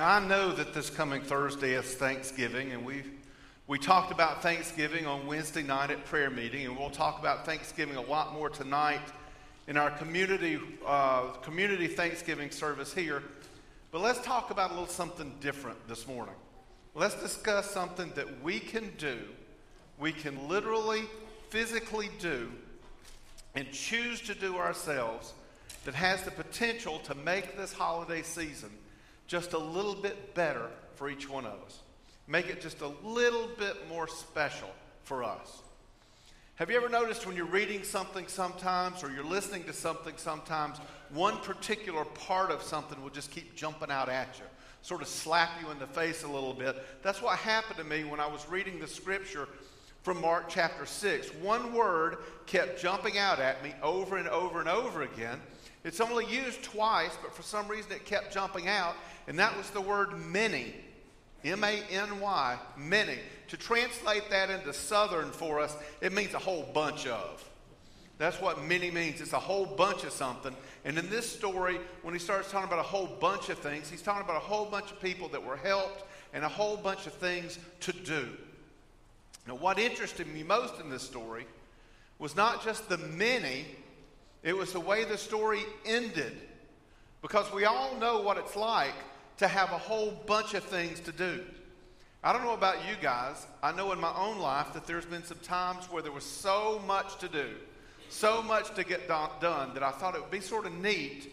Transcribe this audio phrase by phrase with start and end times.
[0.00, 3.02] Now, I know that this coming Thursday is Thanksgiving, and we
[3.66, 7.96] we talked about Thanksgiving on Wednesday night at prayer meeting, and we'll talk about Thanksgiving
[7.96, 9.02] a lot more tonight
[9.68, 13.22] in our community, uh, community Thanksgiving service here.
[13.92, 16.36] But let's talk about a little something different this morning.
[16.94, 19.18] Let's discuss something that we can do,
[19.98, 21.02] we can literally,
[21.50, 22.50] physically do,
[23.54, 25.34] and choose to do ourselves
[25.84, 28.70] that has the potential to make this holiday season
[29.30, 30.66] just a little bit better
[30.96, 31.78] for each one of us.
[32.26, 34.68] Make it just a little bit more special
[35.04, 35.62] for us.
[36.56, 40.78] Have you ever noticed when you're reading something sometimes or you're listening to something sometimes,
[41.10, 44.44] one particular part of something will just keep jumping out at you,
[44.82, 46.84] sort of slap you in the face a little bit?
[47.04, 49.46] That's what happened to me when I was reading the scripture
[50.02, 51.28] from Mark chapter 6.
[51.34, 55.40] One word kept jumping out at me over and over and over again.
[55.84, 58.94] It's only used twice, but for some reason it kept jumping out,
[59.26, 60.74] and that was the word many.
[61.42, 63.18] M A N Y, many.
[63.48, 67.44] To translate that into Southern for us, it means a whole bunch of.
[68.18, 69.22] That's what many means.
[69.22, 70.54] It's a whole bunch of something.
[70.84, 74.02] And in this story, when he starts talking about a whole bunch of things, he's
[74.02, 77.14] talking about a whole bunch of people that were helped and a whole bunch of
[77.14, 78.28] things to do.
[79.48, 81.46] Now, what interested me most in this story
[82.18, 83.64] was not just the many,
[84.42, 86.32] it was the way the story ended.
[87.22, 88.94] Because we all know what it's like
[89.38, 91.42] to have a whole bunch of things to do.
[92.22, 93.46] I don't know about you guys.
[93.62, 96.80] I know in my own life that there's been some times where there was so
[96.86, 97.48] much to do,
[98.10, 101.32] so much to get done, that I thought it would be sort of neat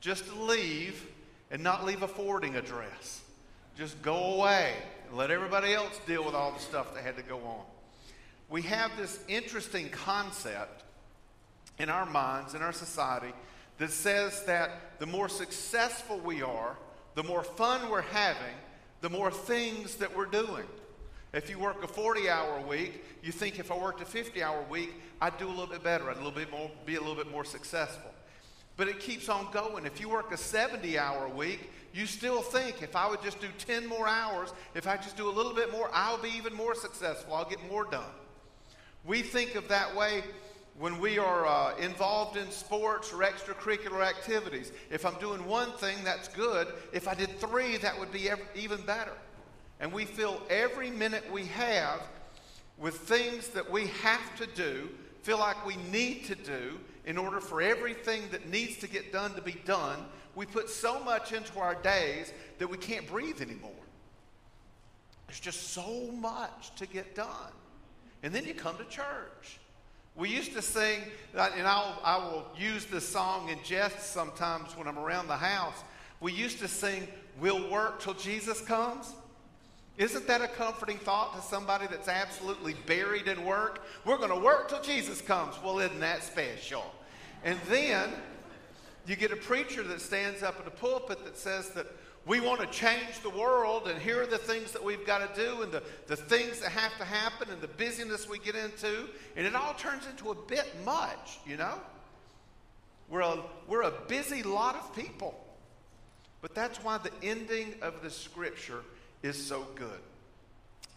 [0.00, 1.06] just to leave
[1.50, 3.22] and not leave a forwarding address.
[3.76, 4.74] Just go away
[5.08, 7.64] and let everybody else deal with all the stuff that had to go on.
[8.48, 10.84] We have this interesting concept
[11.78, 13.32] in our minds, in our society,
[13.78, 16.76] that says that the more successful we are,
[17.14, 18.54] the more fun we're having,
[19.00, 20.64] the more things that we're doing.
[21.32, 24.62] If you work a 40 hour week, you think if I worked a 50 hour
[24.68, 26.10] week, I'd do a little bit better.
[26.10, 28.10] I'd a little bit more, be a little bit more successful.
[28.76, 29.86] But it keeps on going.
[29.86, 33.48] If you work a 70 hour week, you still think if I would just do
[33.58, 36.74] 10 more hours, if I just do a little bit more, I'll be even more
[36.74, 37.34] successful.
[37.34, 38.04] I'll get more done.
[39.04, 40.22] We think of that way
[40.78, 44.72] when we are uh, involved in sports or extracurricular activities.
[44.90, 46.68] If I'm doing one thing, that's good.
[46.92, 49.12] If I did three, that would be even better.
[49.80, 52.00] And we fill every minute we have
[52.78, 54.88] with things that we have to do,
[55.22, 59.34] feel like we need to do in order for everything that needs to get done
[59.34, 59.98] to be done.
[60.34, 63.70] We put so much into our days that we can't breathe anymore.
[65.26, 67.52] There's just so much to get done.
[68.22, 69.58] And then you come to church
[70.14, 71.00] we used to sing,
[71.34, 75.82] and I'll, I will use this song in jest sometimes when I'm around the house.
[76.20, 77.08] We used to sing,
[77.40, 79.14] We'll work till Jesus comes.
[79.98, 83.84] Isn't that a comforting thought to somebody that's absolutely buried in work?
[84.04, 85.54] We're going to work till Jesus comes.
[85.62, 86.84] Well, isn't that special?
[87.44, 88.10] And then
[89.06, 91.86] you get a preacher that stands up in the pulpit that says that
[92.24, 95.40] we want to change the world, and here are the things that we've got to
[95.40, 99.08] do, and the, the things that have to happen, and the busyness we get into,
[99.36, 101.80] and it all turns into a bit much, you know?
[103.08, 105.38] We're a, we're a busy lot of people.
[106.40, 108.82] But that's why the ending of the scripture
[109.22, 110.00] is so good.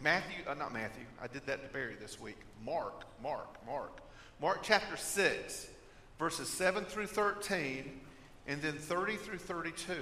[0.01, 2.37] Matthew, uh, not Matthew, I did that to Barry this week.
[2.63, 4.01] Mark, Mark, Mark.
[4.41, 5.67] Mark chapter 6,
[6.19, 7.99] verses 7 through 13,
[8.47, 9.93] and then 30 through 32.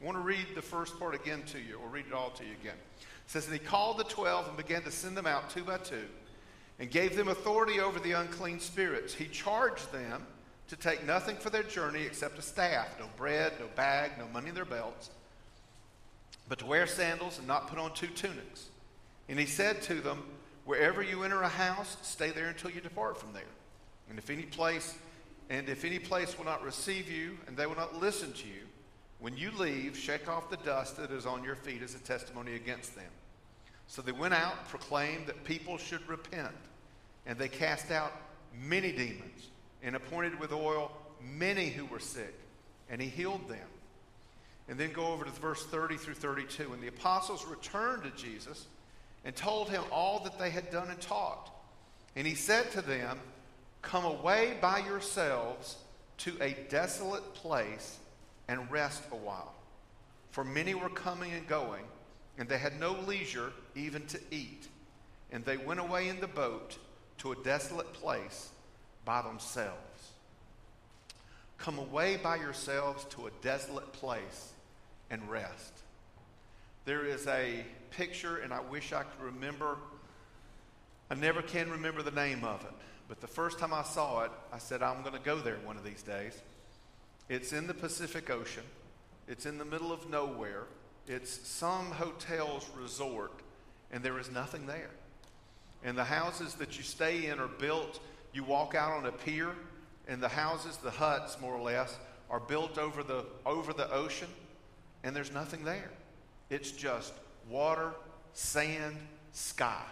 [0.00, 2.44] I want to read the first part again to you, or read it all to
[2.44, 2.76] you again.
[3.00, 5.78] It says, And he called the twelve and began to send them out two by
[5.78, 6.04] two,
[6.78, 9.14] and gave them authority over the unclean spirits.
[9.14, 10.26] He charged them
[10.68, 14.48] to take nothing for their journey except a staff no bread, no bag, no money
[14.48, 15.10] in their belts,
[16.48, 18.68] but to wear sandals and not put on two tunics.
[19.28, 20.24] And he said to them,
[20.64, 23.42] Wherever you enter a house, stay there until you depart from there.
[24.10, 24.94] And if any place
[25.48, 28.65] and if any place will not receive you, and they will not listen to you,
[29.18, 32.54] when you leave, shake off the dust that is on your feet as a testimony
[32.54, 33.10] against them.
[33.86, 36.54] So they went out proclaimed that people should repent.
[37.26, 38.12] And they cast out
[38.62, 39.48] many demons
[39.82, 42.34] and appointed with oil many who were sick.
[42.90, 43.66] And he healed them.
[44.68, 46.72] And then go over to verse 30 through 32.
[46.72, 48.66] And the apostles returned to Jesus
[49.24, 51.50] and told him all that they had done and taught.
[52.14, 53.18] And he said to them,
[53.82, 55.76] Come away by yourselves
[56.18, 57.98] to a desolate place
[58.48, 59.54] and rest a while.
[60.30, 61.84] For many were coming and going,
[62.38, 64.68] and they had no leisure even to eat.
[65.32, 66.78] And they went away in the boat
[67.18, 68.50] to a desolate place
[69.04, 70.10] by themselves.
[71.58, 74.52] Come away by yourselves to a desolate place
[75.10, 75.72] and rest.
[76.84, 79.78] there is a picture, and I wish I could remember.
[81.10, 82.72] I never can remember the name of it.
[83.08, 85.76] But the first time I saw it, I said, I'm going to go there one
[85.76, 86.40] of these days.
[87.28, 88.62] It's in the Pacific Ocean,
[89.28, 90.64] it's in the middle of nowhere.
[91.08, 93.32] It's some hotel's resort,
[93.92, 94.90] and there is nothing there.
[95.84, 98.00] And the houses that you stay in are built,
[98.32, 99.52] you walk out on a pier,
[100.08, 101.96] and the houses, the huts more or less,
[102.28, 104.28] are built over the, over the ocean,
[105.04, 105.90] and there's nothing there.
[106.50, 107.12] It's just
[107.48, 107.92] water,
[108.32, 108.96] sand,
[109.32, 109.84] sky.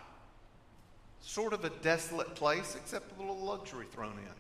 [1.21, 4.35] Sort of a desolate place, except a little luxury thrown in.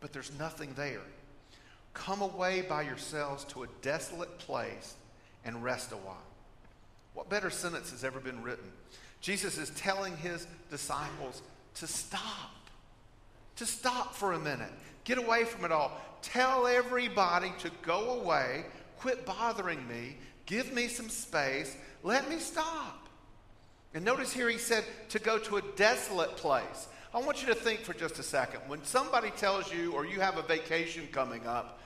[0.00, 1.02] But there's nothing there.
[1.94, 4.94] Come away by yourselves to a desolate place
[5.44, 6.22] and rest a while.
[7.14, 8.70] What better sentence has ever been written?
[9.20, 11.40] Jesus is telling his disciples
[11.76, 12.50] to stop.
[13.56, 14.72] To stop for a minute.
[15.04, 15.98] Get away from it all.
[16.20, 18.66] Tell everybody to go away.
[18.98, 20.16] Quit bothering me.
[20.46, 21.76] Give me some space.
[22.02, 23.08] Let me stop.
[23.94, 26.88] And notice here he said to go to a desolate place.
[27.14, 28.60] I want you to think for just a second.
[28.66, 31.78] When somebody tells you or you have a vacation coming up,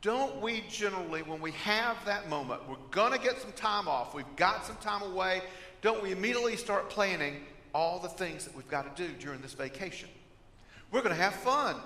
[0.00, 4.14] don't we generally, when we have that moment, we're going to get some time off,
[4.14, 5.42] we've got some time away,
[5.82, 7.36] don't we immediately start planning
[7.74, 10.08] all the things that we've got to do during this vacation?
[10.92, 11.76] We're going to have fun.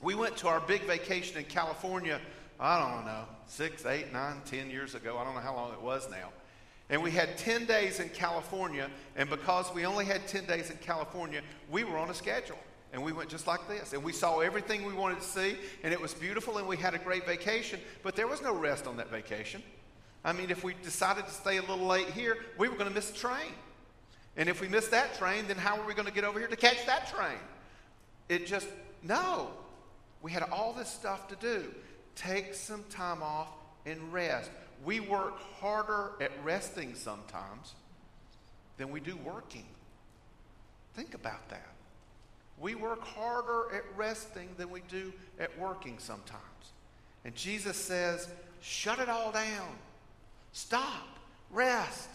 [0.00, 2.20] We went to our big vacation in California,
[2.58, 5.16] I don't know, six, eight, nine, ten years ago.
[5.16, 6.30] I don't know how long it was now.
[6.90, 10.76] And we had 10 days in California, and because we only had 10 days in
[10.78, 11.40] California,
[11.70, 12.58] we were on a schedule.
[12.92, 13.92] And we went just like this.
[13.92, 16.94] And we saw everything we wanted to see, and it was beautiful, and we had
[16.94, 19.62] a great vacation, but there was no rest on that vacation.
[20.24, 22.94] I mean, if we decided to stay a little late here, we were going to
[22.94, 23.52] miss the train.
[24.36, 26.48] And if we missed that train, then how were we going to get over here
[26.48, 27.38] to catch that train?
[28.28, 28.68] It just,
[29.02, 29.48] no.
[30.22, 31.74] We had all this stuff to do.
[32.14, 33.48] Take some time off
[33.84, 34.50] and rest.
[34.84, 37.74] We work harder at resting sometimes
[38.76, 39.66] than we do working.
[40.94, 41.71] Think about that.
[42.62, 46.40] We work harder at resting than we do at working sometimes.
[47.24, 48.28] And Jesus says,
[48.60, 49.68] shut it all down.
[50.52, 51.18] Stop.
[51.50, 52.08] Rest.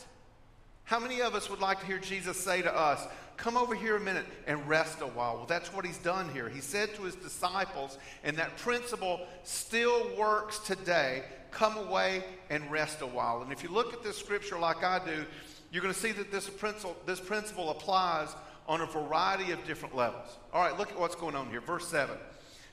[0.86, 3.06] How many of us would like to hear Jesus say to us,
[3.36, 5.36] Come over here a minute and rest a while?
[5.36, 6.50] Well, that's what he's done here.
[6.50, 13.02] He said to his disciples, and that principle still works today come away and rest
[13.02, 13.44] a while.
[13.44, 15.24] And if you look at this scripture like I do,
[15.72, 18.30] you're going to see that this principle, this principle applies
[18.68, 20.38] on a variety of different levels.
[20.54, 21.62] All right, look at what's going on here.
[21.62, 22.16] Verse 7.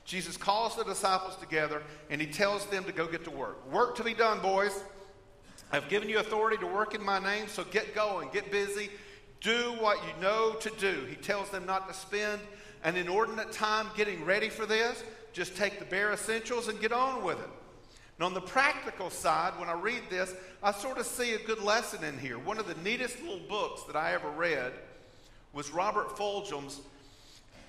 [0.03, 3.71] Jesus calls the disciples together and he tells them to go get to work.
[3.71, 4.83] Work to be done, boys.
[5.71, 8.89] I've given you authority to work in my name, so get going, get busy,
[9.41, 11.05] do what you know to do.
[11.09, 12.39] He tells them not to spend
[12.83, 15.03] an inordinate time getting ready for this.
[15.33, 17.49] Just take the bare essentials and get on with it.
[18.17, 20.33] And on the practical side, when I read this,
[20.63, 22.37] I sort of see a good lesson in here.
[22.37, 24.71] One of the neatest little books that I ever read
[25.55, 26.81] was Robert Fulghum's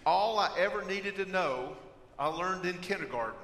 [0.05, 1.77] All I Ever Needed to Know
[2.19, 3.39] I Learned in Kindergarten.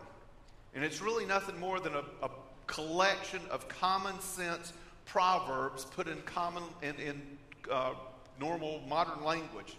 [0.75, 2.31] And it's really nothing more than a, a
[2.67, 4.73] collection of common sense
[5.07, 7.23] proverbs put in common in, in
[7.71, 7.93] uh,
[8.41, 9.77] normal modern language.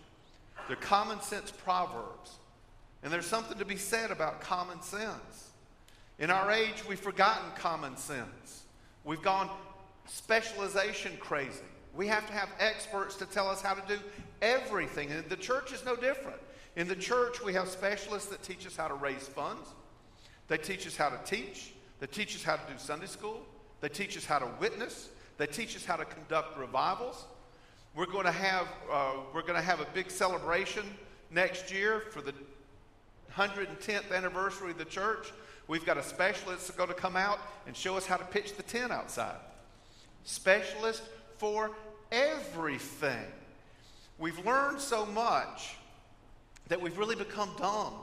[0.67, 2.35] They're common sense proverbs.
[3.03, 5.49] And there's something to be said about common sense.
[6.19, 8.63] In our age, we've forgotten common sense.
[9.03, 9.49] We've gone
[10.07, 11.59] specialization crazy.
[11.95, 13.99] We have to have experts to tell us how to do
[14.41, 15.11] everything.
[15.11, 16.37] And the church is no different.
[16.75, 19.69] In the church, we have specialists that teach us how to raise funds,
[20.47, 23.41] they teach us how to teach, they teach us how to do Sunday school,
[23.81, 27.25] they teach us how to witness, they teach us how to conduct revivals.
[27.95, 30.83] We're going to have, uh, we're going to have a big celebration
[31.29, 32.33] next year for the
[33.35, 35.31] 110th anniversary of the church.
[35.67, 38.55] We've got a specialist that's going to come out and show us how to pitch
[38.57, 39.37] the tent outside.
[40.23, 41.03] Specialist
[41.37, 41.71] for
[42.11, 43.25] everything.
[44.17, 45.75] We've learned so much
[46.67, 47.93] that we've really become dumb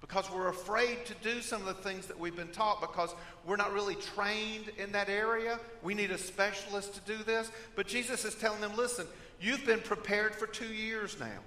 [0.00, 3.14] because we're afraid to do some of the things that we've been taught because
[3.46, 5.58] we're not really trained in that area.
[5.82, 7.50] We need a specialist to do this.
[7.76, 9.06] But Jesus is telling them listen,
[9.40, 11.38] you've been prepared for two years now.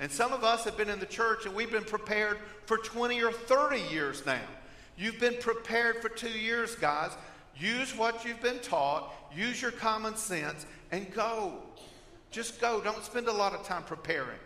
[0.00, 3.22] And some of us have been in the church and we've been prepared for 20
[3.22, 4.40] or 30 years now.
[4.96, 7.12] You've been prepared for two years, guys.
[7.60, 11.54] Use what you've been taught, use your common sense, and go.
[12.30, 12.80] Just go.
[12.80, 14.38] Don't spend a lot of time preparing.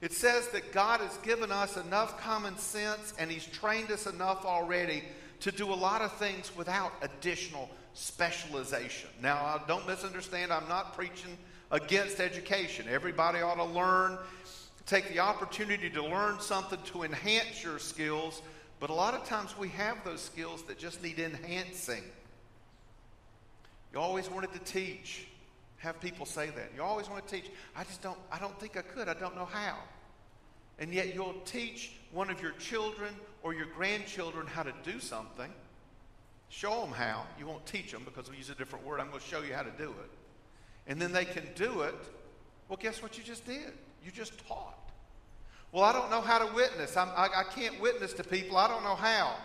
[0.00, 4.44] It says that God has given us enough common sense and He's trained us enough
[4.44, 5.02] already
[5.40, 9.08] to do a lot of things without additional specialization.
[9.22, 11.38] Now, don't misunderstand, I'm not preaching
[11.70, 12.86] against education.
[12.88, 14.18] Everybody ought to learn
[14.86, 18.40] take the opportunity to learn something to enhance your skills,
[18.78, 22.04] but a lot of times we have those skills that just need enhancing.
[23.96, 25.26] You always wanted to teach.
[25.78, 26.70] Have people say that.
[26.76, 27.50] You always want to teach.
[27.74, 29.08] I just don't, I don't think I could.
[29.08, 29.78] I don't know how.
[30.78, 35.50] And yet you'll teach one of your children or your grandchildren how to do something.
[36.50, 37.24] Show them how.
[37.38, 39.00] You won't teach them because we use a different word.
[39.00, 40.10] I'm going to show you how to do it.
[40.86, 41.96] And then they can do it.
[42.68, 43.72] Well, guess what you just did?
[44.04, 44.92] You just taught.
[45.72, 46.98] Well, I don't know how to witness.
[46.98, 48.58] I, I can't witness to people.
[48.58, 49.36] I don't know how.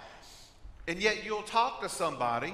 [0.89, 2.53] And yet you'll talk to somebody.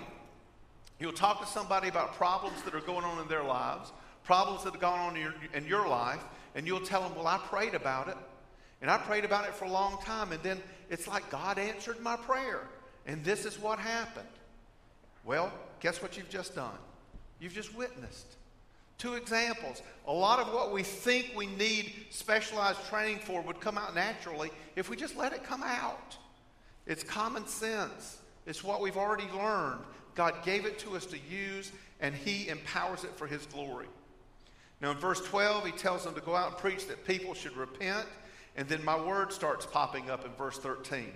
[1.00, 3.92] You'll talk to somebody about problems that are going on in their lives,
[4.24, 6.24] problems that have gone on in your, in your life,
[6.56, 8.18] and you'll tell them, Well, I prayed about it.
[8.82, 10.32] And I prayed about it for a long time.
[10.32, 12.62] And then it's like God answered my prayer.
[13.06, 14.28] And this is what happened.
[15.26, 16.78] Well, guess what you've just done?
[17.40, 18.36] You've just witnessed.
[18.98, 19.82] Two examples.
[20.08, 24.50] A lot of what we think we need specialized training for would come out naturally
[24.76, 26.18] if we just let it come out.
[26.88, 29.82] It's common sense, it's what we've already learned.
[30.18, 31.72] God gave it to us to use,
[32.02, 33.86] and He empowers it for His glory.
[34.82, 37.56] Now, in verse 12, He tells them to go out and preach that people should
[37.56, 38.08] repent,
[38.58, 41.14] and then my word starts popping up in verse 13.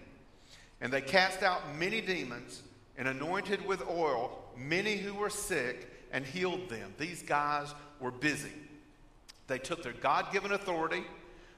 [0.80, 2.62] And they cast out many demons
[2.98, 6.94] and anointed with oil many who were sick and healed them.
[6.98, 8.52] These guys were busy.
[9.48, 11.04] They took their God given authority,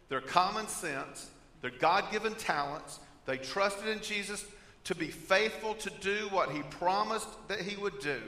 [0.10, 1.30] their common sense,
[1.62, 3.00] their God given talents.
[3.26, 4.46] They trusted in Jesus
[4.86, 8.22] to be faithful to do what he promised that he would do,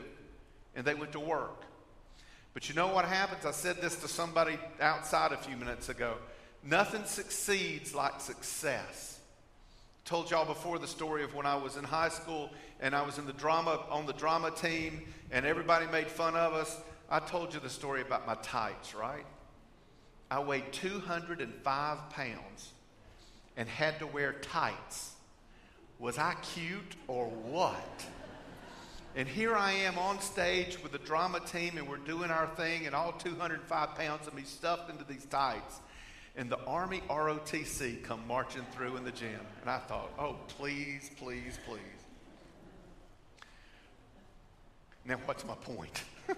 [0.76, 1.64] and they went to work.
[2.54, 3.46] But you know what happens?
[3.46, 6.16] I said this to somebody outside a few minutes ago.
[6.64, 9.20] Nothing succeeds like success.
[10.06, 13.18] Told y'all before the story of when I was in high school and I was
[13.18, 16.80] in the drama on the drama team and everybody made fun of us.
[17.10, 19.26] I told you the story about my tights, right?
[20.32, 22.72] I weighed 205 pounds
[23.58, 25.15] and had to wear tights.
[26.00, 28.06] Was I cute or what?
[29.16, 32.86] And here I am on stage with the drama team, and we're doing our thing,
[32.86, 35.80] and all 205 pounds of me stuffed into these tights.
[36.36, 39.40] And the Army ROTC come marching through in the gym.
[39.62, 41.80] And I thought, oh, please, please, please.
[45.06, 46.04] Now, what's my point?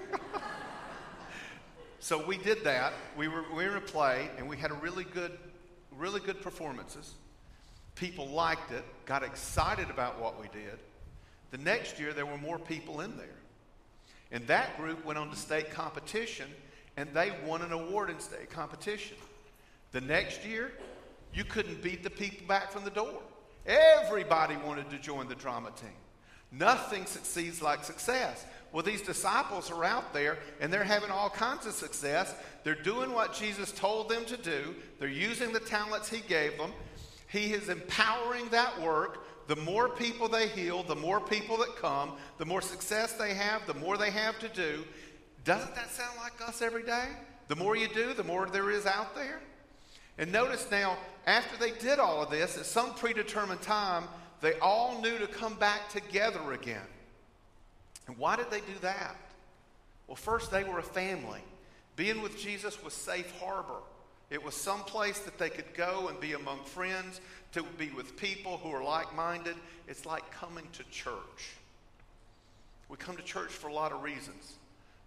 [1.99, 2.93] so we did that.
[3.17, 5.35] We were, we were in a play, and we had a really good,
[5.97, 7.15] really good performances.
[7.99, 10.79] People liked it, got excited about what we did.
[11.51, 13.27] The next year, there were more people in there.
[14.31, 16.47] And that group went on to state competition,
[16.95, 19.17] and they won an award in state competition.
[19.93, 20.73] The next year,
[21.33, 23.21] you couldn't beat the people back from the door.
[23.65, 25.89] Everybody wanted to join the drama team.
[26.51, 28.45] Nothing succeeds like success.
[28.71, 32.33] Well, these disciples are out there and they're having all kinds of success.
[32.63, 36.71] They're doing what Jesus told them to do, they're using the talents He gave them.
[37.27, 39.25] He is empowering that work.
[39.48, 43.65] The more people they heal, the more people that come, the more success they have,
[43.65, 44.84] the more they have to do.
[45.43, 47.07] Doesn't that sound like us every day?
[47.48, 49.39] The more you do, the more there is out there.
[50.17, 54.05] And notice now, after they did all of this, at some predetermined time,
[54.41, 56.81] they all knew to come back together again.
[58.07, 59.15] And why did they do that?
[60.07, 61.41] Well, first, they were a family.
[61.96, 63.81] Being with Jesus was safe harbor.
[64.29, 67.22] It was some place that they could go and be among friends,
[67.53, 69.55] to be with people who are like minded.
[69.88, 71.55] It's like coming to church.
[72.89, 74.57] We come to church for a lot of reasons.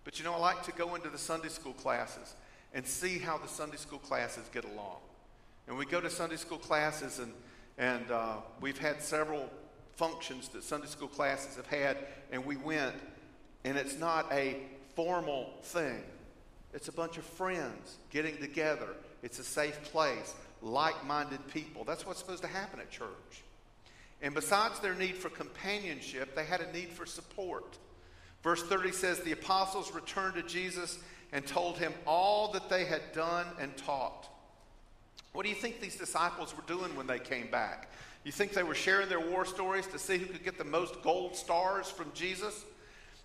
[0.04, 2.34] But you know, I like to go into the Sunday school classes
[2.72, 4.96] and see how the Sunday school classes get along.
[5.68, 7.32] And we go to Sunday school classes, and,
[7.78, 9.50] and uh, we've had several
[9.96, 11.98] functions that Sunday school classes have had,
[12.32, 12.94] and we went,
[13.64, 14.56] and it's not a
[14.96, 16.02] formal thing.
[16.72, 18.88] It's a bunch of friends getting together.
[19.22, 21.84] It's a safe place, like minded people.
[21.84, 23.42] That's what's supposed to happen at church.
[24.22, 27.78] And besides their need for companionship, they had a need for support.
[28.42, 30.98] Verse 30 says, The apostles returned to Jesus
[31.32, 34.28] and told him all that they had done and taught.
[35.32, 37.90] What do you think these disciples were doing when they came back?
[38.24, 41.02] You think they were sharing their war stories to see who could get the most
[41.02, 42.64] gold stars from Jesus?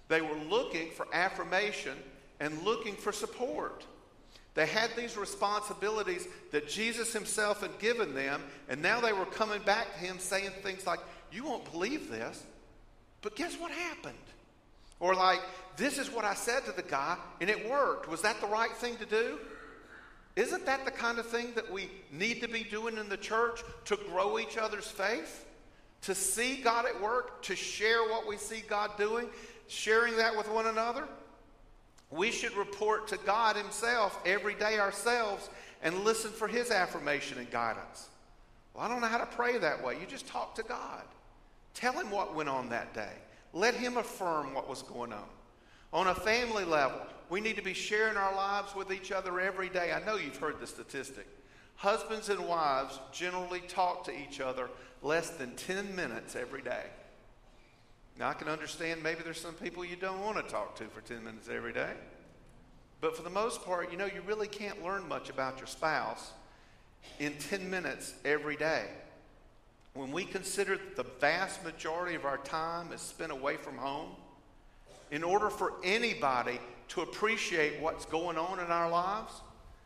[0.07, 1.97] They were looking for affirmation
[2.39, 3.85] and looking for support.
[4.55, 9.61] They had these responsibilities that Jesus himself had given them, and now they were coming
[9.61, 10.99] back to him saying things like,
[11.31, 12.41] You won't believe this,
[13.21, 14.15] but guess what happened?
[15.01, 15.41] Or like,
[15.75, 18.09] This is what I said to the guy, and it worked.
[18.09, 19.39] Was that the right thing to do?
[20.37, 23.61] Isn't that the kind of thing that we need to be doing in the church
[23.85, 25.45] to grow each other's faith?
[26.03, 29.27] To see God at work, to share what we see God doing,
[29.67, 31.07] sharing that with one another?
[32.15, 35.49] We should report to God Himself every day ourselves
[35.81, 38.09] and listen for His affirmation and guidance.
[38.73, 39.99] Well, I don't know how to pray that way.
[39.99, 41.03] You just talk to God.
[41.73, 43.13] Tell Him what went on that day.
[43.53, 45.27] Let Him affirm what was going on.
[45.93, 49.69] On a family level, we need to be sharing our lives with each other every
[49.69, 49.91] day.
[49.91, 51.27] I know you've heard the statistic.
[51.75, 54.69] Husbands and wives generally talk to each other
[55.01, 56.85] less than 10 minutes every day.
[58.17, 61.01] Now, I can understand maybe there's some people you don't want to talk to for
[61.01, 61.91] 10 minutes every day.
[63.01, 66.31] But for the most part, you know, you really can't learn much about your spouse
[67.19, 68.85] in 10 minutes every day.
[69.93, 74.11] When we consider that the vast majority of our time is spent away from home,
[75.11, 79.33] in order for anybody to appreciate what's going on in our lives,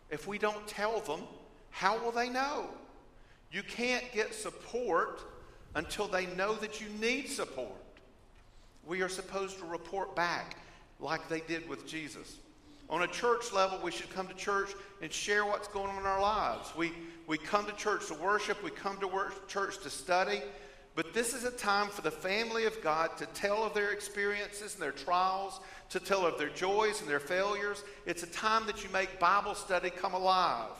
[0.09, 1.21] if we don't tell them,
[1.71, 2.67] how will they know?
[3.51, 5.21] You can't get support
[5.75, 7.71] until they know that you need support.
[8.89, 10.55] We are supposed to report back
[10.99, 12.37] like they did with Jesus.
[12.89, 14.71] On a church level, we should come to church
[15.03, 16.73] and share what's going on in our lives.
[16.75, 16.93] We,
[17.27, 20.41] we come to church to worship, we come to work, church to study,
[20.95, 24.73] but this is a time for the family of God to tell of their experiences
[24.73, 25.59] and their trials,
[25.91, 27.83] to tell of their joys and their failures.
[28.07, 30.71] It's a time that you make Bible study come alive.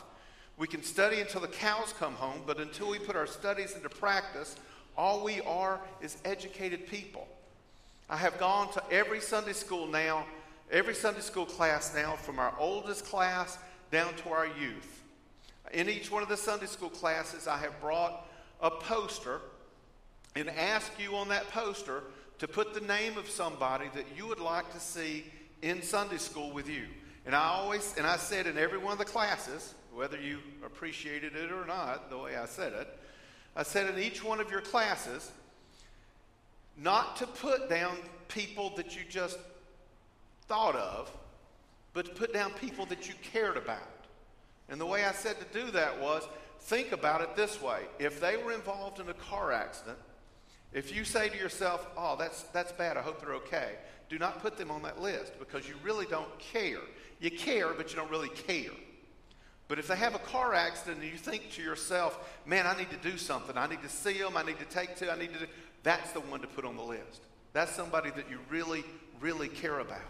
[0.58, 3.88] We can study until the cows come home, but until we put our studies into
[3.88, 4.56] practice,
[4.98, 7.28] all we are is educated people.
[8.10, 10.26] I have gone to every Sunday school now,
[10.72, 13.60] every Sunday school class now, from our oldest class
[13.92, 15.04] down to our youth.
[15.74, 18.26] In each one of the Sunday school classes, I have brought
[18.62, 19.42] a poster
[20.36, 22.02] and ask you on that poster
[22.40, 25.26] to put the name of somebody that you would like to see
[25.62, 26.86] in Sunday school with you.
[27.28, 31.36] And I always, and I said in every one of the classes, whether you appreciated
[31.36, 32.88] it or not, the way I said it,
[33.56, 35.32] I said in each one of your classes,
[36.78, 37.98] not to put down
[38.28, 39.38] people that you just
[40.48, 41.12] thought of,
[41.94, 43.80] but to put down people that you cared about.
[44.70, 46.28] And the way I said to do that was
[46.62, 49.98] think about it this way if they were involved in a car accident,
[50.72, 53.74] if you say to yourself, oh, that's, that's bad, I hope they're okay,
[54.08, 56.80] do not put them on that list because you really don't care.
[57.20, 58.72] You care, but you don't really care.
[59.68, 62.90] But if they have a car accident and you think to yourself, man, I need
[62.90, 65.32] to do something, I need to see them, I need to take to, I need
[65.34, 65.46] to do,
[65.84, 67.22] that's the one to put on the list.
[67.54, 68.84] That's somebody that you really,
[69.20, 70.02] really care about.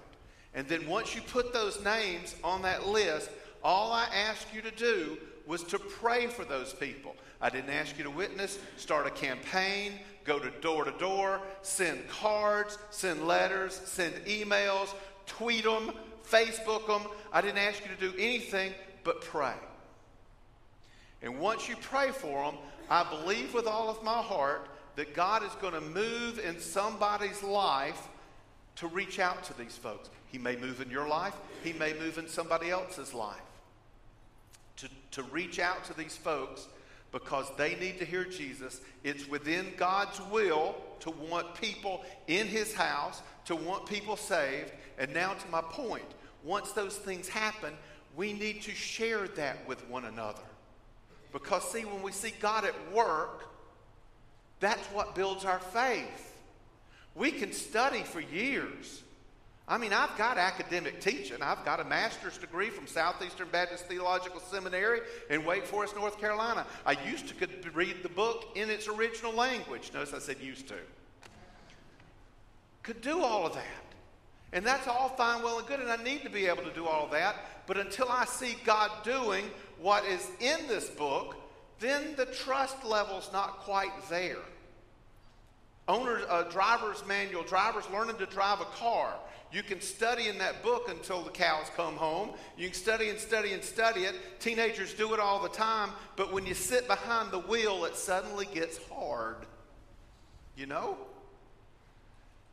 [0.53, 3.29] And then once you put those names on that list,
[3.63, 7.15] all I ask you to do was to pray for those people.
[7.41, 9.93] I didn't ask you to witness, start a campaign,
[10.25, 14.93] go to door to door, send cards, send letters, send emails,
[15.25, 15.91] tweet them,
[16.29, 17.01] Facebook them.
[17.31, 19.55] I didn't ask you to do anything but pray.
[21.21, 22.55] And once you pray for them,
[22.89, 24.67] I believe with all of my heart
[24.99, 28.09] that God is going to move in somebody's life
[28.75, 30.09] to reach out to these folks.
[30.29, 31.33] He may move in your life,
[31.63, 33.39] He may move in somebody else's life.
[34.75, 36.67] To, to reach out to these folks
[37.13, 38.81] because they need to hear Jesus.
[39.05, 44.73] It's within God's will to want people in His house, to want people saved.
[44.97, 46.03] And now to my point
[46.43, 47.73] once those things happen,
[48.17, 50.43] we need to share that with one another.
[51.31, 53.45] Because, see, when we see God at work,
[54.59, 56.37] that's what builds our faith.
[57.15, 59.01] We can study for years.
[59.67, 61.41] I mean, I've got academic teaching.
[61.41, 66.65] I've got a master's degree from Southeastern Baptist Theological Seminary in Wake Forest, North Carolina.
[66.87, 69.91] I used to could read the book in its original language.
[69.93, 70.75] Notice I said used to.
[72.81, 73.63] Could do all of that.
[74.51, 76.87] And that's all fine, well, and good, and I need to be able to do
[76.87, 77.35] all of that.
[77.67, 79.45] But until I see God doing
[79.79, 81.35] what is in this book,
[81.79, 84.37] then the trust level's not quite there.
[85.87, 89.15] Owner, uh, driver's manual, drivers learning to drive a car.
[89.51, 92.31] You can study in that book until the cows come home.
[92.55, 94.13] You can study and study and study it.
[94.39, 98.47] Teenagers do it all the time, but when you sit behind the wheel, it suddenly
[98.53, 99.37] gets hard.
[100.55, 100.97] You know?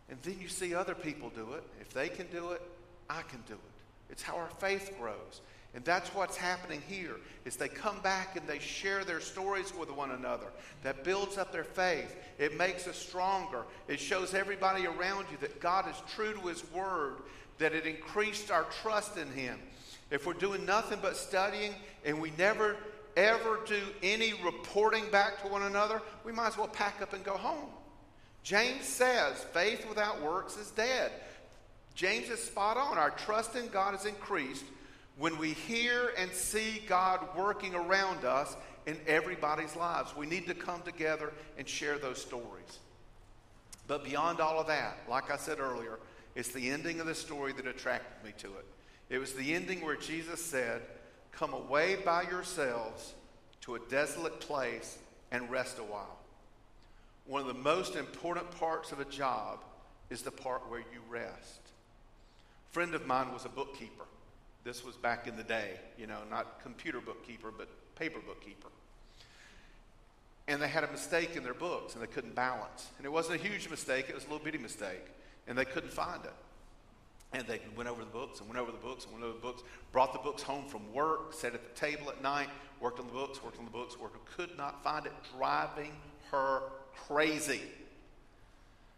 [0.08, 1.64] And then you see other people do it.
[1.80, 2.62] If they can do it,
[3.10, 3.60] I can do it.
[4.08, 5.42] It's how our faith grows.
[5.76, 9.90] And that's what's happening here is they come back and they share their stories with
[9.90, 10.46] one another.
[10.82, 12.16] That builds up their faith.
[12.38, 13.62] It makes us stronger.
[13.86, 17.16] It shows everybody around you that God is true to his word,
[17.58, 19.58] that it increased our trust in him.
[20.10, 21.74] If we're doing nothing but studying
[22.06, 22.76] and we never
[23.14, 27.22] ever do any reporting back to one another, we might as well pack up and
[27.22, 27.68] go home.
[28.42, 31.12] James says faith without works is dead.
[31.94, 32.96] James is spot on.
[32.96, 34.64] Our trust in God is increased
[35.18, 38.54] when we hear and see God working around us
[38.86, 40.14] in everybody's lives.
[40.16, 42.78] We need to come together and share those stories.
[43.88, 45.98] But beyond all of that, like I said earlier,
[46.34, 48.66] it's the ending of the story that attracted me to it.
[49.08, 50.82] It was the ending where Jesus said,
[51.32, 53.14] Come away by yourselves
[53.62, 54.98] to a desolate place
[55.30, 56.18] and rest a while.
[57.26, 59.60] One of the most important parts of a job
[60.10, 61.60] is the part where you rest.
[62.70, 64.04] A friend of mine was a bookkeeper.
[64.66, 68.66] This was back in the day, you know, not computer bookkeeper, but paper bookkeeper.
[70.48, 72.88] And they had a mistake in their books and they couldn't balance.
[72.98, 75.06] And it wasn't a huge mistake, it was a little bitty mistake.
[75.46, 76.32] And they couldn't find it.
[77.32, 79.40] And they went over the books and went over the books and went over the
[79.40, 82.48] books, brought the books home from work, sat at the table at night,
[82.80, 85.92] worked on the books, worked on the books, worked, could not find it, driving
[86.32, 86.62] her
[87.06, 87.60] crazy.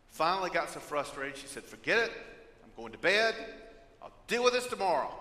[0.08, 2.12] Finally got so frustrated, she said, Forget it.
[2.64, 3.34] I'm going to bed.
[4.00, 5.12] I'll deal with this tomorrow.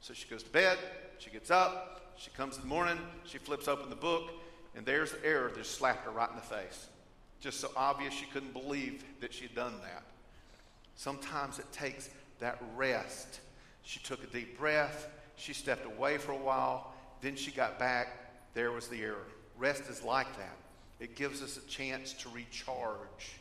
[0.00, 0.78] So she goes to bed.
[1.18, 2.14] She gets up.
[2.16, 2.98] She comes in the morning.
[3.24, 4.30] She flips open the book.
[4.76, 6.86] And there's the error that slapped her right in the face.
[7.40, 10.02] Just so obvious she couldn't believe that she'd done that.
[10.96, 13.40] Sometimes it takes that rest.
[13.82, 15.08] She took a deep breath.
[15.36, 16.92] She stepped away for a while.
[17.20, 18.08] Then she got back.
[18.54, 19.26] There was the error.
[19.56, 20.56] Rest is like that.
[21.00, 23.38] It gives us a chance to recharge.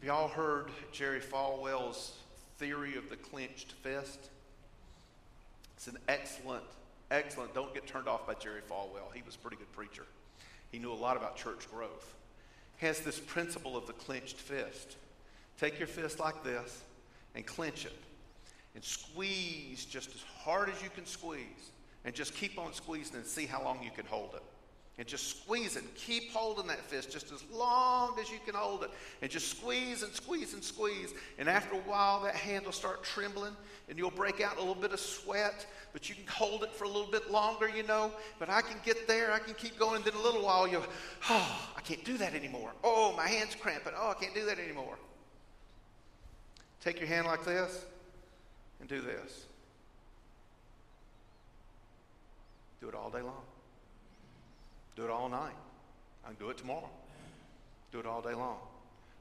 [0.00, 2.16] Have y'all heard Jerry Falwell's
[2.58, 4.30] theory of the clenched fist?
[5.86, 6.64] It's an excellent,
[7.12, 7.54] excellent.
[7.54, 9.14] Don't get turned off by Jerry Falwell.
[9.14, 10.02] He was a pretty good preacher.
[10.72, 12.16] He knew a lot about church growth.
[12.78, 14.96] He has this principle of the clenched fist.
[15.60, 16.82] Take your fist like this
[17.36, 17.96] and clench it
[18.74, 21.70] and squeeze just as hard as you can squeeze
[22.04, 24.42] and just keep on squeezing and see how long you can hold it
[24.98, 28.54] and just squeeze it and keep holding that fist just as long as you can
[28.54, 28.90] hold it.
[29.20, 31.12] And just squeeze and squeeze and squeeze.
[31.38, 33.54] And after a while that hand will start trembling
[33.90, 36.84] and you'll break out a little bit of sweat but you can hold it for
[36.84, 38.10] a little bit longer you know.
[38.38, 39.32] But i can get there.
[39.32, 39.96] I can keep going.
[39.96, 40.86] And then a little while you'll
[41.28, 42.72] oh i can't do that anymore.
[42.82, 43.92] Oh my hand's cramping.
[43.98, 44.98] Oh i can't do that anymore.
[46.80, 47.84] Take your hand like this
[48.80, 49.44] and do this.
[52.80, 53.42] Do it all day long
[54.96, 55.54] do it all night.
[56.24, 56.88] I can do it tomorrow.
[57.92, 58.58] Do it all day long.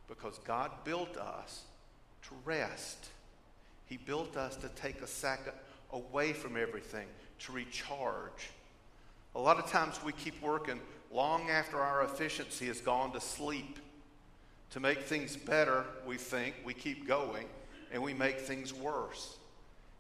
[0.08, 1.64] Because God built us
[2.24, 3.10] to rest.
[3.86, 5.54] He built us to take a second
[5.92, 7.08] away from everything,
[7.40, 8.50] to recharge.
[9.36, 10.80] A lot of times we keep working
[11.12, 13.80] long after our efficiency has gone to sleep.
[14.72, 17.46] To make things better, we think, we keep going,
[17.92, 19.38] and we make things worse.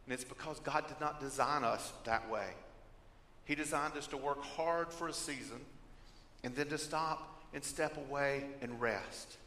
[0.05, 2.47] And it's because God did not design us that way.
[3.45, 5.61] He designed us to work hard for a season
[6.43, 9.37] and then to stop and step away and rest.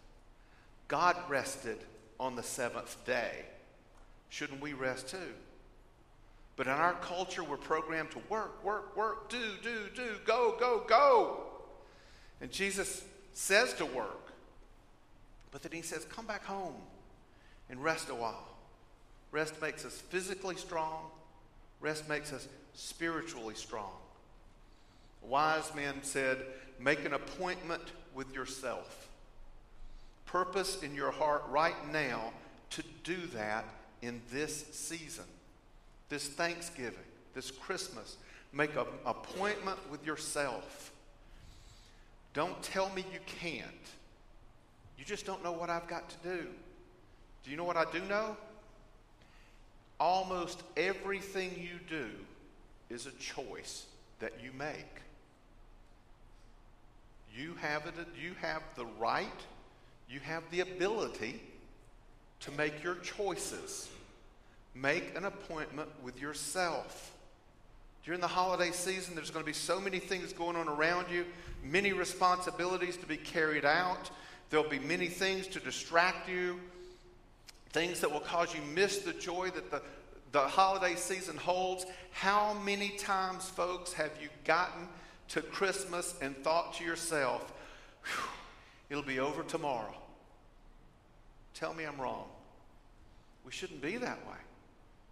[0.87, 1.79] God rested
[2.19, 3.45] on the seventh day.
[4.31, 5.35] Shouldn't we rest too?
[6.57, 10.83] But in our culture, we're programmed to work, work, work, do, do, do, go, go,
[10.89, 11.45] go.
[12.41, 14.33] And Jesus says to work,
[15.53, 16.75] but then he says, come back home
[17.71, 18.49] and rest a while.
[19.31, 21.05] Rest makes us physically strong,
[21.81, 23.93] rest makes us spiritually strong.
[25.23, 26.39] A wise man said,
[26.81, 27.83] Make an appointment
[28.15, 29.09] with yourself.
[30.27, 32.33] Purpose in your heart right now
[32.71, 33.65] to do that
[34.03, 35.25] in this season,
[36.09, 36.99] this Thanksgiving,
[37.35, 38.17] this Christmas.
[38.53, 40.93] Make an appointment with yourself.
[42.33, 43.65] Don't tell me you can't.
[44.99, 46.47] You just don't know what I've got to do.
[47.45, 48.37] Do you know what I do know?
[50.01, 52.09] Almost everything you do
[52.89, 53.87] is a choice
[54.21, 55.03] that you make.
[57.37, 59.27] You have, it, you have the right,
[60.09, 61.41] you have the ability
[62.41, 63.89] to make your choices.
[64.75, 67.13] Make an appointment with yourself.
[68.05, 71.27] During the holiday season, there's going to be so many things going on around you,
[71.63, 74.11] many responsibilities to be carried out.
[74.51, 76.59] There'll be many things to distract you,
[77.71, 79.83] things that will cause you miss the joy that the,
[80.33, 81.87] the holiday season holds.
[82.13, 84.89] How many times, folks, have you gotten
[85.29, 87.53] to Christmas and thought to yourself,
[88.91, 89.95] it'll be over tomorrow.
[91.55, 92.29] Tell me I'm wrong.
[93.45, 94.37] We shouldn't be that way.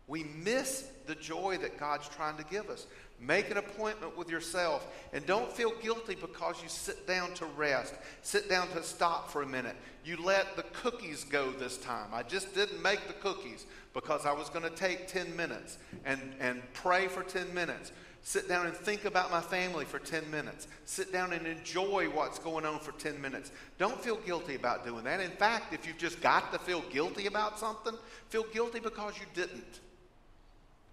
[0.08, 2.86] We miss the joy that God's trying to give us.
[3.18, 7.94] Make an appointment with yourself and don't feel guilty because you sit down to rest.
[8.22, 9.76] Sit down to stop for a minute.
[10.05, 12.09] You let the cookies go this time.
[12.12, 16.20] I just didn't make the cookies because I was going to take 10 minutes and,
[16.40, 17.92] and pray for 10 minutes.
[18.22, 20.68] Sit down and think about my family for 10 minutes.
[20.85, 23.50] Sit down and enjoy what's going on for 10 minutes.
[23.79, 25.20] Don't feel guilty about doing that.
[25.20, 27.94] In fact, if you've just got to feel guilty about something,
[28.29, 29.81] feel guilty because you didn't.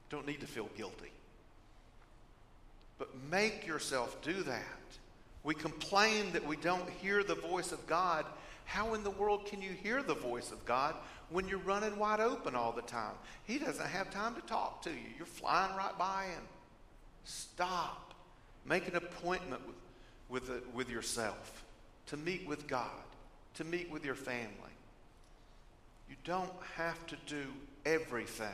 [0.10, 1.10] Don't need to feel guilty.
[3.32, 4.64] Make yourself do that.
[5.44, 8.26] We complain that we don't hear the voice of God.
[8.66, 10.96] How in the world can you hear the voice of God
[11.30, 13.16] when you're running wide open all the time?
[13.44, 15.10] He doesn't have time to talk to you.
[15.18, 16.44] You're flying right by him.
[17.26, 18.14] Stop.
[18.66, 21.64] Make an appointment with, with, uh, with yourself
[22.08, 22.90] to meet with God,
[23.56, 24.48] to meet with your family.
[26.10, 27.46] You don't have to do
[27.86, 28.48] everything.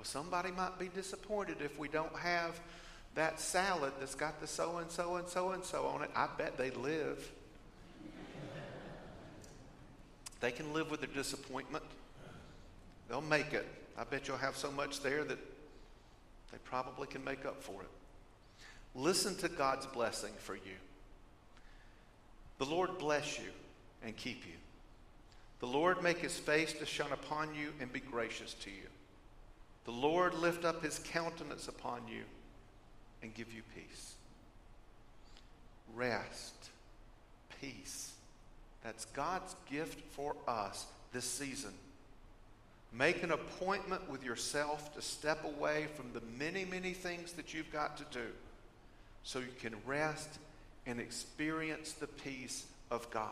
[0.00, 2.58] Well, somebody might be disappointed if we don't have
[3.16, 6.10] that salad that's got the so and so and so and so on it.
[6.16, 7.30] I bet they live.
[10.40, 11.84] they can live with their disappointment.
[13.10, 13.68] They'll make it.
[13.98, 15.38] I bet you'll have so much there that
[16.50, 17.90] they probably can make up for it.
[18.94, 20.78] Listen to God's blessing for you.
[22.56, 23.50] The Lord bless you
[24.02, 24.56] and keep you.
[25.58, 28.86] The Lord make his face to shine upon you and be gracious to you.
[29.84, 32.22] The Lord lift up his countenance upon you
[33.22, 34.14] and give you peace.
[35.94, 36.70] Rest,
[37.60, 38.12] peace.
[38.84, 41.72] That's God's gift for us this season.
[42.92, 47.72] Make an appointment with yourself to step away from the many, many things that you've
[47.72, 48.26] got to do
[49.22, 50.38] so you can rest
[50.86, 53.28] and experience the peace of God.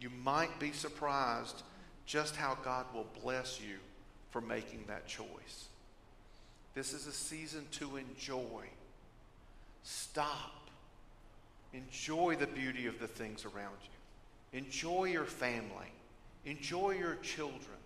[0.00, 1.62] You might be surprised
[2.04, 3.76] just how God will bless you
[4.34, 5.68] for making that choice.
[6.74, 8.64] This is a season to enjoy.
[9.84, 10.70] Stop.
[11.72, 14.58] Enjoy the beauty of the things around you.
[14.58, 15.86] Enjoy your family.
[16.46, 17.78] Enjoy your children.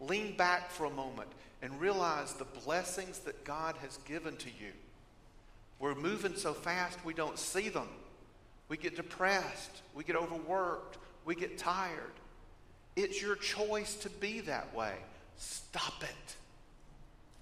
[0.00, 1.28] Lean back for a moment
[1.62, 4.72] and realize the blessings that God has given to you.
[5.78, 7.88] We're moving so fast we don't see them.
[8.68, 9.82] We get depressed.
[9.94, 10.98] We get overworked.
[11.24, 12.14] We get tired.
[12.96, 14.94] It's your choice to be that way.
[15.38, 16.34] Stop it.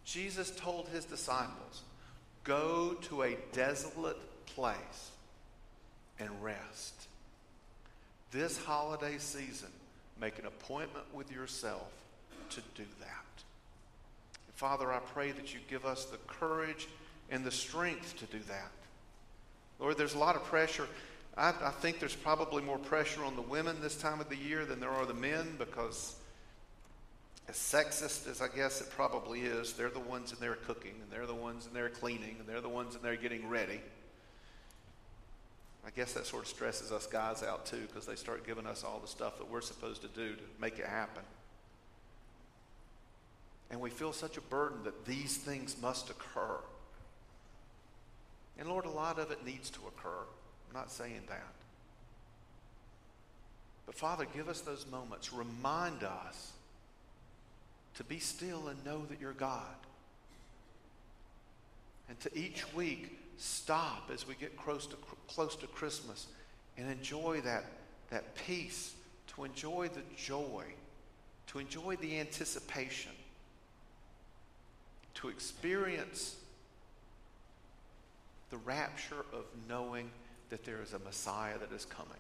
[0.05, 1.83] Jesus told his disciples,
[2.45, 5.11] Go to a desolate place
[6.19, 6.95] and rest.
[8.31, 9.69] This holiday season,
[10.21, 11.91] make an appointment with yourself
[12.51, 13.23] to do that.
[14.55, 16.89] Father, I pray that you give us the courage
[17.31, 18.71] and the strength to do that.
[19.81, 20.87] Lord, there's a lot of pressure.
[21.37, 24.65] I, I, think there's probably more pressure on the women this time of the year
[24.65, 26.15] than there are the men because,
[27.49, 31.11] as sexist as I guess it probably is, they're the ones in there cooking, and
[31.11, 33.81] they're the ones in there cleaning, and they're the ones in there getting ready.
[35.85, 38.85] I guess that sort of stresses us guys out too because they start giving us
[38.85, 41.25] all the stuff that we're supposed to do to make it happen.
[43.71, 46.59] And we feel such a burden that these things must occur.
[48.59, 50.21] And Lord, a lot of it needs to occur.
[50.69, 51.53] I'm not saying that.
[53.87, 55.33] But Father, give us those moments.
[55.33, 56.53] Remind us
[57.97, 59.77] to be still and know that you're God.
[62.09, 64.97] And to each week stop as we get close to,
[65.29, 66.27] close to Christmas
[66.77, 67.65] and enjoy that,
[68.11, 68.95] that peace,
[69.35, 70.65] to enjoy the joy,
[71.49, 73.13] to enjoy the anticipation
[75.15, 76.37] to experience
[78.51, 80.11] the rapture of knowing
[80.51, 82.11] that there is a Messiah that is coming.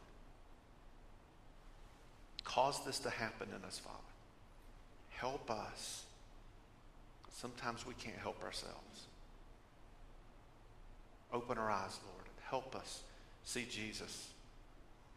[2.44, 3.98] Cause this to happen in us, Father.
[5.22, 6.04] Help us.
[7.30, 9.06] Sometimes we can't help ourselves.
[11.32, 13.02] Open our eyes, Lord, and help us
[13.44, 14.28] see Jesus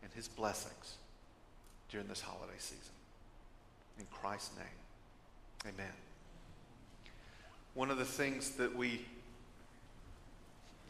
[0.01, 0.95] and his blessings
[1.89, 2.93] during this holiday season.
[3.99, 5.91] In Christ's name, amen
[7.75, 8.87] one of the things that we,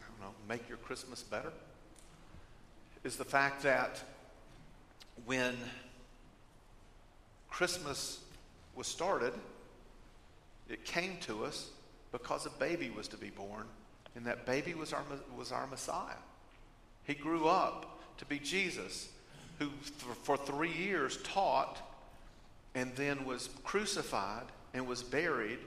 [0.00, 1.52] I don't know, make your Christmas better
[3.02, 4.00] is the fact that
[5.24, 5.56] when
[7.50, 8.20] Christmas
[8.76, 9.32] was started,
[10.68, 11.70] it came to us
[12.12, 13.64] because a baby was to be born,
[14.14, 15.02] and that baby was our,
[15.36, 16.16] was our Messiah.
[17.04, 19.08] He grew up to be Jesus,
[19.58, 19.68] who
[20.22, 21.78] for three years taught
[22.74, 25.58] and then was crucified and was buried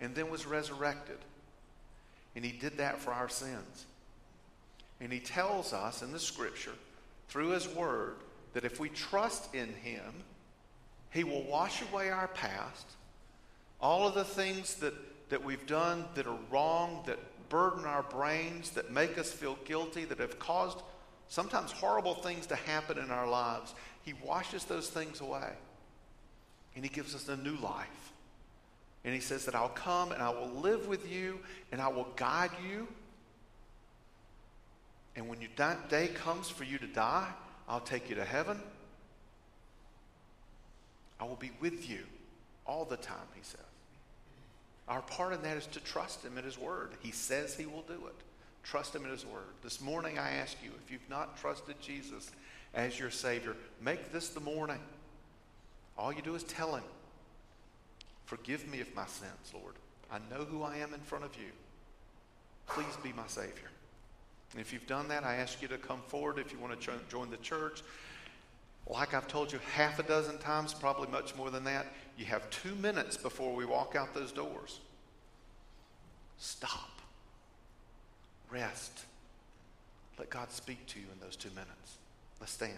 [0.00, 1.18] and then was resurrected.
[2.34, 3.86] And he did that for our sins.
[5.00, 6.74] And he tells us in the scripture,
[7.28, 8.16] through his word,
[8.54, 10.12] that if we trust in him,
[11.10, 12.86] he will wash away our past,
[13.80, 14.94] all of the things that,
[15.30, 20.04] that we've done that are wrong, that burden our brains, that make us feel guilty,
[20.04, 20.78] that have caused
[21.28, 23.74] sometimes horrible things to happen in our lives.
[24.02, 25.50] He washes those things away.
[26.74, 28.12] And he gives us a new life.
[29.04, 31.38] And he says that I'll come and I will live with you
[31.72, 32.88] and I will guide you.
[35.14, 35.50] And when your
[35.88, 37.28] day comes for you to die,
[37.68, 38.60] I'll take you to heaven.
[41.20, 42.00] I will be with you
[42.66, 43.60] all the time, he says.
[44.88, 46.92] Our part in that is to trust him in his word.
[47.00, 48.14] He says he will do it.
[48.62, 49.54] Trust him in his word.
[49.62, 52.30] This morning I ask you, if you've not trusted Jesus
[52.74, 54.80] as your Savior, make this the morning.
[55.98, 56.84] All you do is tell him.
[58.26, 59.74] Forgive me of my sins, Lord.
[60.10, 61.50] I know who I am in front of you.
[62.66, 63.70] Please be my Savior.
[64.52, 66.92] And if you've done that, I ask you to come forward if you want to
[67.08, 67.82] join the church.
[68.86, 72.48] Like I've told you half a dozen times, probably much more than that, you have
[72.50, 74.80] two minutes before we walk out those doors.
[76.38, 76.90] Stop.
[78.50, 79.04] Rest.
[80.18, 81.96] Let God speak to you in those two minutes.
[82.40, 82.72] Let's stand.